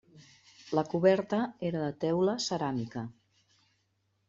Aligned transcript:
La 0.77 0.83
coberta 0.93 1.41
era 1.69 1.83
de 1.85 1.91
teula 2.05 2.37
ceràmica. 2.49 3.07